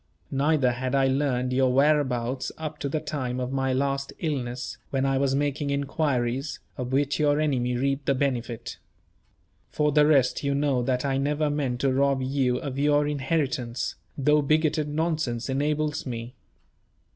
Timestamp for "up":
2.57-2.79